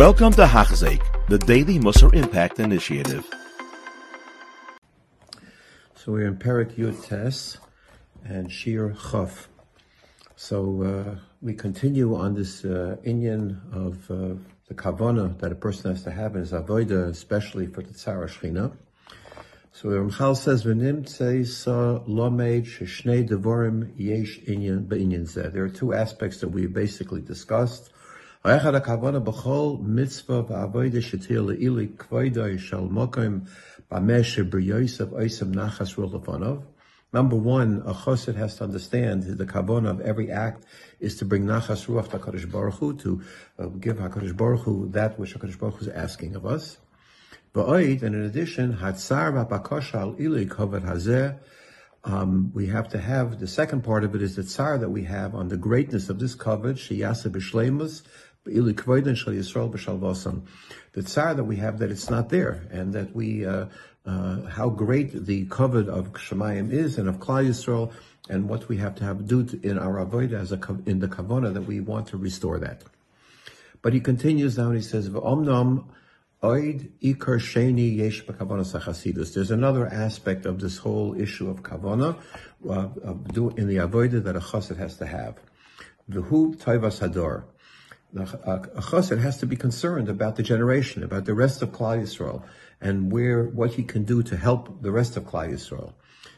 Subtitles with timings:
[0.00, 3.28] Welcome to Hachzik, the Daily Musar Impact Initiative.
[5.94, 7.58] So we're in Perik Yud Tes
[8.24, 9.50] and Shir Chaf.
[10.36, 14.36] So uh, we continue on this uh, of uh,
[14.68, 18.26] the kavana that a person has to have in his avodah, especially for the tzara
[18.26, 18.72] shchina.
[19.72, 25.68] So the Ramchal says, "V'nim sa lomeid sheshnei devorim yesh inyan be'inyan zeh." There are
[25.68, 27.90] two aspects that we basically discussed.
[28.42, 28.56] Number
[37.36, 40.64] one, a chassid has to understand the kavana of every act
[41.00, 43.22] is to bring nachas ruach Hakadosh Baruch Hu, to
[43.58, 46.78] uh, give Hakadosh Baruch Hu that which Hakadosh Baruch Hu is asking of us.
[47.52, 51.38] Ba'oid, and in addition, hatzar v'bakosha al ili kavod hazeh.
[52.02, 55.04] Um, we have to have the second part of it is the tsar that we
[55.04, 58.00] have on the greatness of this covet, sheyasa b'shleimus,
[60.92, 63.66] the tsar that we have that it's not there, and that we uh,
[64.06, 67.92] uh, how great the covet of Shemayim is and of Klal Yisrael,
[68.30, 71.08] and what we have to have do to, in our avodah as a in the
[71.08, 72.82] kavana that we want to restore that.
[73.82, 75.84] But he continues now and he says, "V'omnam
[76.42, 77.94] oid ikar sheni
[79.34, 82.16] There's another aspect of this whole issue of kavana
[82.66, 85.38] uh, of do, in the avodah that a chassid has to have.
[86.08, 87.44] The V'hu taivas hador
[88.16, 92.42] a chassid has to be concerned about the generation, about the rest of Klal Yisrael,
[92.80, 95.92] and where what he can do to help the rest of Klal Yisrael.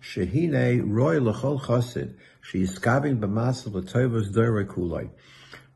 [0.00, 2.14] Shehine roy lechol chassid
[2.48, 5.10] sheyiskavin b'masav l'tovos doire kulai.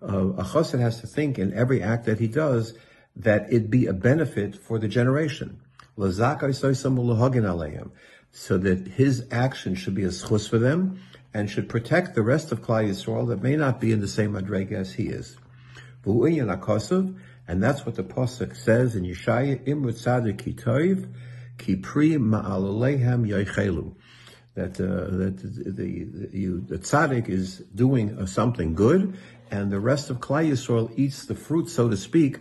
[0.03, 2.75] Uh, a chassid has to think in every act that he does
[3.17, 5.61] that it be a benefit for the generation.
[5.97, 6.07] So
[8.59, 11.01] that his action should be a schus for them
[11.35, 14.33] and should protect the rest of Klal Yisrael that may not be in the same
[14.33, 15.37] madrega as he is
[16.05, 21.13] and that's what the pasuk says in Yeshaya, Imrut Tzadik Kitoiv,
[21.59, 23.95] Kipri Ma'alalehem Yoichelu.
[24.55, 29.17] That, uh, that the, the, you, the tzaddik is doing uh, something good,
[29.51, 32.39] and the rest of Klal Yisrael eats the fruit, so to speak,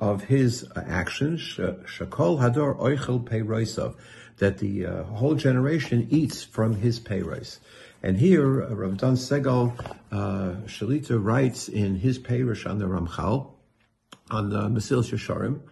[0.00, 1.40] of his uh, actions.
[1.40, 3.96] Shakol Hador Oichel Peiroisav.
[4.38, 7.60] That the uh, whole generation eats from his peiros.
[8.04, 9.72] And here, Rav Dan Segal
[10.12, 13.50] uh, Shalita writes in his parish on the Ramchal,
[14.30, 15.62] on the Mesilas Yesharim,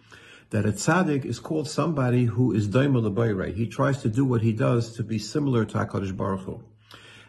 [0.49, 3.53] that a tzaddik is called somebody who is daimel l'bayre.
[3.55, 6.65] He tries to do what he does to be similar to HaKadosh Baruch Hu.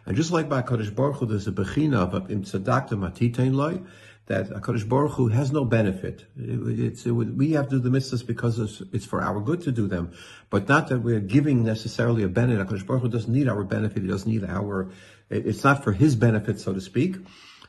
[0.06, 3.82] And just like by HaKadosh Baruch Hu, there's a bechina of im tzadakta matitein loy,
[4.26, 6.24] that HaKadosh Baruch Hu has no benefit.
[6.36, 9.72] It, it, we have to do the mitzvahs because it's, it's, for our good to
[9.72, 10.12] do them,
[10.48, 12.66] but not that we're giving necessarily a benefit.
[12.66, 14.02] HaKadosh Baruch Hu doesn't need our benefit.
[14.02, 14.90] He doesn't need our,
[15.28, 17.16] it's not for his benefit, so to speak.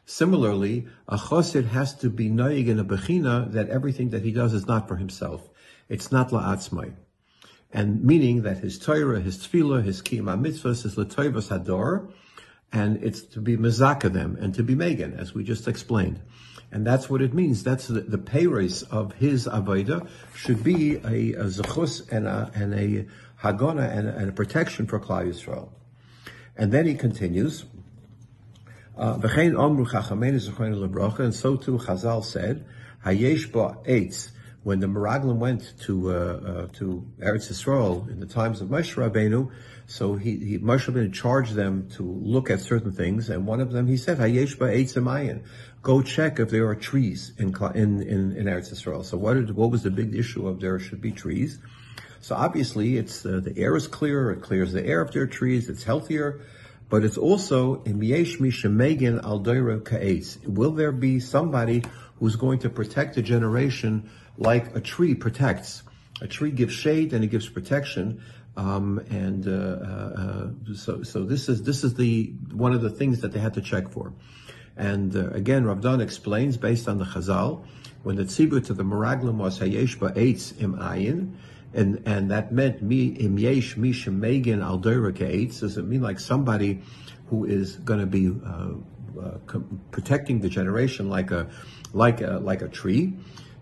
[0.05, 4.53] Similarly, a chosid has to be noig in a bechina that everything that he does
[4.53, 5.49] is not for himself.
[5.89, 6.93] It's not la'atzmai.
[7.73, 12.11] And meaning that his Torah, his tefillah, his kiyama mitzvahs, his letoivas hador,
[12.75, 16.19] and it's to be mezaka them and to be megan, as we just explained.
[16.73, 17.63] And that's what it means.
[17.63, 22.51] That's the, the pay race of his avodah should be a, a zechus and a,
[22.53, 23.05] and a
[23.41, 25.69] hagona and, and a protection for Klal Yisrael.
[26.57, 27.63] And then he continues,
[28.97, 29.29] uh, and so
[31.55, 32.65] too Chazal said,
[33.05, 34.31] Hayesh ba eitz,
[34.65, 38.95] when the Meraglim went to uh, uh, to Eretz Yisrael in the times of Moshe
[38.95, 39.51] Rabbeinu,
[39.85, 43.71] so he, he Moshe Rabbeinu charged them to look at certain things, and one of
[43.71, 44.17] them he said.
[45.83, 49.05] Go check if there are trees in in in, in Eretz Yisrael.
[49.05, 51.59] So what did, what was the big issue of there should be trees?
[52.21, 54.31] So obviously, it's uh, the air is clearer.
[54.31, 55.69] It clears the air if there are trees.
[55.69, 56.41] It's healthier.
[56.89, 60.43] But it's also in Yesh Mishamegin Al Kaetz.
[60.47, 61.83] Will there be somebody
[62.19, 65.83] who's going to protect a generation like a tree protects.
[66.21, 68.21] A tree gives shade and it gives protection.
[68.57, 73.21] Um, and uh, uh, so, so this is this is the one of the things
[73.21, 74.13] that they had to check for.
[74.77, 77.65] And uh, again, Rav Dan explains based on the Chazal
[78.03, 81.35] when the tzibur to the Meraglim was Hayesh Ba'etz Im Ayin,
[81.73, 85.59] and and that meant me Im Yesh Misha Megan Al Eitz.
[85.59, 86.81] Does it mean like somebody
[87.27, 88.69] who is going to be uh,
[89.19, 89.59] uh,
[89.91, 91.49] protecting the generation like a
[91.91, 93.13] like a like a tree?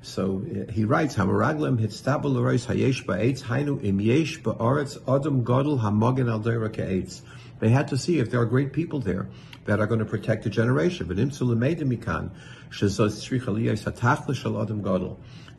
[0.03, 5.79] So uh, he writes, Hamaraglim hitstabel l'rois hayesh ba'etz hainu im yesh ba'aretz adam gadol
[5.79, 7.21] hamagen al ka'etz.
[7.59, 9.29] They had to see if there are great people there
[9.63, 11.07] that are going to protect a generation.
[11.07, 12.31] But imsulamedimikan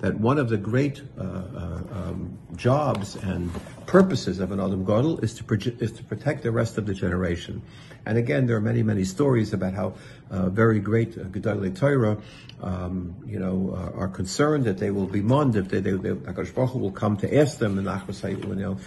[0.00, 3.50] that one of the great uh, uh, um, jobs and
[3.86, 7.62] purposes of an Adam Gadol is to, is to protect the rest of the generation.
[8.06, 9.94] And again, there are many, many stories about how
[10.30, 12.18] uh, very great uh, Gedolei Torah,
[12.62, 16.12] um, you know, uh, are concerned that they will be mond if they, they, they
[16.12, 17.78] Baruch will come to ask them,
[18.56, 18.78] know,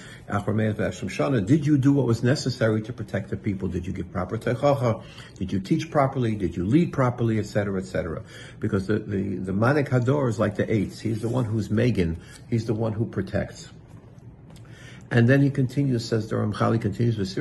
[1.10, 3.68] Shana, did you do what was necessary to protect the people?
[3.68, 5.04] Did you give proper techacha?
[5.36, 6.36] Did you teach properly?
[6.36, 8.24] Did you lead properly, etc., etc.?
[8.60, 12.18] Because the, the, the Manik Hador is like the He's the one who's Megan.
[12.50, 13.70] He's the one who protects.
[15.10, 17.38] And then he continues, says the Ramchal, continues that this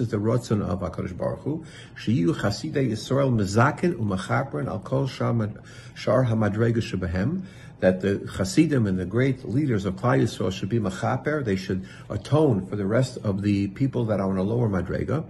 [0.00, 1.64] is the Ratzon of Hakadosh Baruch Hu.
[1.96, 7.42] Sheyu Chasidei Yisrael Mezakin Umachaprin Al Kol Shar Hamadrega Shebehem.
[7.78, 11.44] That the Chasidim and the great leaders of Klal Yisrael should be machaper.
[11.44, 15.24] They should atone for the rest of the people that are on a lower madrega.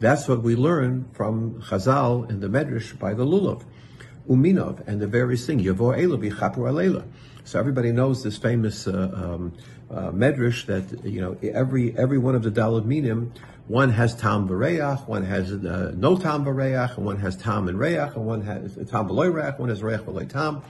[0.00, 3.64] That's what we learn from Chazal in the Medrash by the Lulav.
[4.26, 5.62] Uminov and the various things.
[5.62, 7.06] Yavo Ela Bichapur Alela.
[7.44, 9.52] So everybody knows this famous uh, um,
[9.90, 13.32] uh, medrash that you know every every one of the dalad minim,
[13.66, 17.78] one has tam v'reach, one has uh, no tam v'reach, and one has tam and
[17.78, 20.62] reach, and one has tam v'loy reach, one has reach v'loy tam.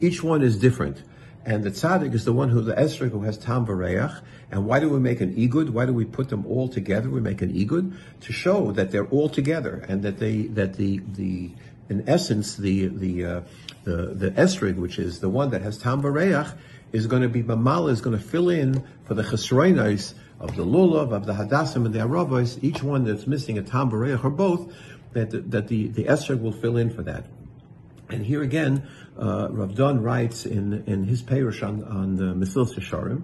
[0.00, 1.02] Each one is different.
[1.48, 4.20] And the tzaddik is the one who, the esrog, who has tam v'reach.
[4.50, 5.70] And why do we make an igud?
[5.70, 7.08] Why do we put them all together?
[7.08, 11.00] We make an igud to show that they're all together and that they, that the,
[11.14, 11.50] the,
[11.88, 13.40] in essence, the, the, uh,
[13.84, 16.54] the, the esrig, which is the one that has tam v'reach,
[16.92, 20.66] is going to be mamala, is going to fill in for the chesroinais of the
[20.66, 24.28] lulav, of the hadassim, and the arabais, each one that's missing a tam v'reach or
[24.28, 24.70] both,
[25.14, 27.24] that, that the, the esrog will fill in for that.
[28.10, 28.88] And here again,
[29.18, 33.22] uh, Rav Dan writes in, in his parish on, on the Mesilas Yesharim,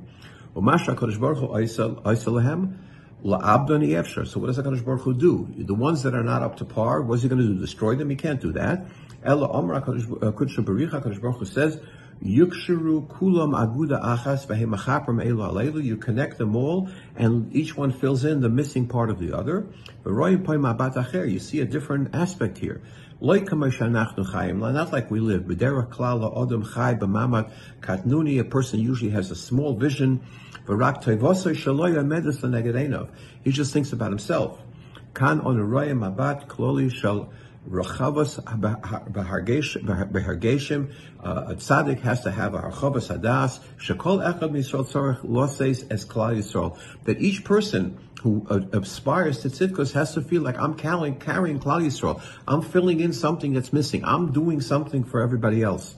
[0.54, 2.76] Umasha Kodesh Baruch Hu Aisalahem,
[3.24, 4.26] La'abdani Efshar.
[4.26, 5.48] So what does HaKadosh Baruch Hu do?
[5.56, 7.58] The ones that are not up to par, what's he going to do?
[7.58, 8.10] Destroy them?
[8.10, 8.86] He can't do that.
[9.22, 11.80] Ella Omra Kodesh Baruch HaKadosh Hu says,
[12.22, 15.82] Yukshiru kulam aguda achas v'hemachapram elu alelu.
[15.82, 19.66] You connect them all, and each one fills in the missing part of the other.
[20.06, 22.82] You see a different aspect here.
[23.20, 25.42] Not like we live.
[25.42, 27.50] B'derach klala adam chai b'mamat
[27.80, 28.40] katnuni.
[28.40, 30.20] A person usually has a small vision.
[33.44, 34.60] He just thinks about himself.
[35.12, 36.90] Kan on mabat kloli
[37.68, 38.42] Rachavas
[40.12, 40.92] behargeshim.
[41.20, 43.60] A tzaddik has to have a harchavas hadas.
[43.78, 46.78] Shekol echad misrael tzorich loses as klal yisrael.
[47.04, 51.58] That each person who uh, aspires to tzidkos has to feel like I'm carrying, carrying
[51.60, 52.20] klal yisrael.
[52.46, 54.04] I'm filling in something that's missing.
[54.04, 55.96] I'm doing something for everybody else.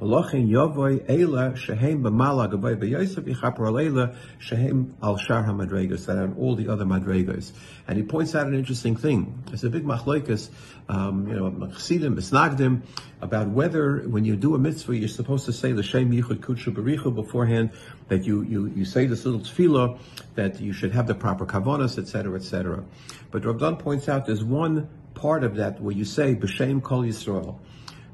[0.00, 6.34] Velochin yovoy eila shehem b'mala gavoy b'yosef yichaper aleila shehem al shar hamadregas that are
[6.36, 7.52] all the other madregas.
[7.86, 9.42] And he points out an interesting thing.
[9.52, 10.50] It's a big machloikas,
[10.88, 12.82] um, you know, machsidim, besnagdim,
[13.20, 16.74] about whether when you do a mitzvah you're supposed to say the shem yichud kutshu
[16.74, 17.70] berichu beforehand,
[18.08, 20.00] that you, you, you say this little tefillah,
[20.34, 22.82] that you should have the proper kavanas, etc., etc.
[23.30, 27.02] But Rav Dan points out there's one part of that where you say b'shem kol
[27.02, 27.58] Yisrael.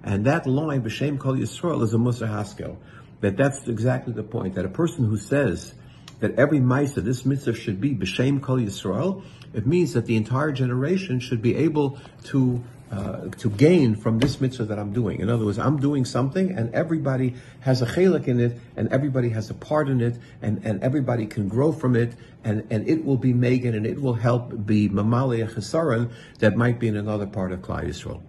[0.03, 2.77] And that line, B'Shem Kol Yisrael, is a Musar Haskel.
[3.21, 4.55] That that's exactly the point.
[4.55, 5.75] That a person who says
[6.21, 10.53] that every mitzvah, this mitzvah should be B'Shem Kol Yisrael, it means that the entire
[10.53, 15.21] generation should be able to uh, to gain from this mitzvah that I'm doing.
[15.21, 19.29] In other words, I'm doing something and everybody has a chelik in it and everybody
[19.29, 22.15] has a part in it and, and everybody can grow from it
[22.45, 26.79] and, and it will be Megan and it will help be Mamalia Chesaron that might
[26.79, 28.23] be in another part of Klal Yisrael.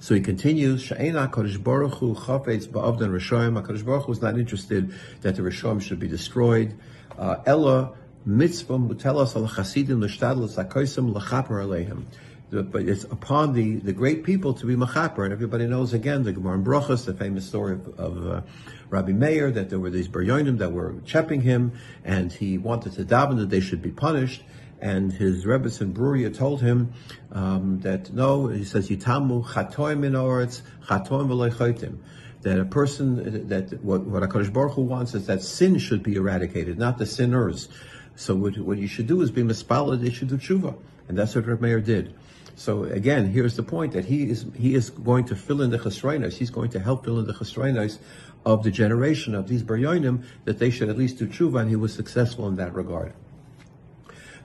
[0.00, 3.60] So he continues, Sha'ena Kodesh Baruch Hu Chafetz Ba'avdan Rishoyim.
[3.60, 6.78] HaKadosh Baruch Hu is not interested that the Rishoyim should be destroyed.
[7.18, 12.04] Uh, Ella Mitzvah Mutelas Al Chasidim L'Shtadl L'Sakoisim L'Chaper Aleihim
[12.50, 15.24] but it's upon the, the great people to be machaper.
[15.24, 18.40] And everybody knows again the Gemara in Brachas, the famous story of, of uh,
[18.88, 21.72] Rabbi Meir, that there were these Beryonim that were chepping him,
[22.04, 24.42] and he wanted to daven that they should be punished
[24.80, 26.92] and his Rebbe in Bruria told him
[27.32, 31.98] um, that no, he says Yitamu chatoim in chatoim.
[32.42, 36.14] That a person that what what Hakadosh Baruch Hu wants is that sin should be
[36.14, 37.68] eradicated, not the sinners.
[38.14, 40.00] So what, what you should do is be mispalad.
[40.00, 40.76] They should do tshuva,
[41.08, 42.14] and that's what Rebbe Meir did.
[42.54, 45.78] So again, here's the point that he is he is going to fill in the
[45.78, 46.34] chesroinos.
[46.34, 47.98] He's going to help fill in the chesroinos
[48.44, 51.76] of the generation of these baryonim that they should at least do tshuva, and he
[51.76, 53.14] was successful in that regard.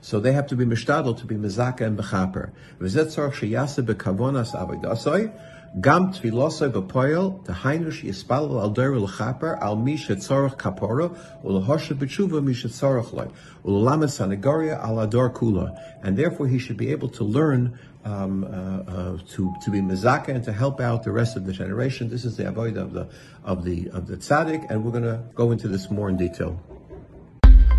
[0.04, 2.50] So they have to be mishtadel to be mezaka and bechaper.
[2.78, 5.32] V'zet tzorach sheyase bekavonas avodasoi,
[5.80, 12.52] gam tfilosoi b'poyel, t'hainu sheyispalel al der l'chaper, al mi shetzorach kapora, u'lehoshe b'tshuva mi
[12.52, 13.28] shetzorach loy,
[13.64, 15.74] u'lelamet sanegoria al ador kula.
[16.02, 20.28] And therefore he should be able to learn um, uh, uh, to to be mezaka
[20.28, 22.10] and to help out the rest of the generation.
[22.10, 23.08] This is the avoid of the
[23.42, 26.60] of the of the tzaddik, and we're going to go into this more in detail.